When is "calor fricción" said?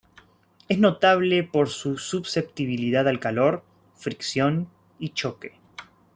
3.19-4.67